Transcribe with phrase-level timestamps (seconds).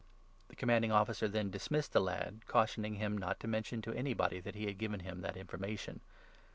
[0.47, 4.39] The Commanding Officer then dismissed the lad, cautioning 22 him not to mention to anybody
[4.39, 6.01] that he had given him that information.